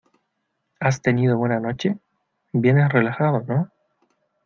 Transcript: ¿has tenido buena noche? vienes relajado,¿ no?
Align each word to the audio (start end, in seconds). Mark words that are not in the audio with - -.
¿has 0.79 0.99
tenido 1.03 1.37
buena 1.37 1.59
noche? 1.59 1.95
vienes 2.53 2.89
relajado,¿ 2.91 3.43
no? 3.47 3.69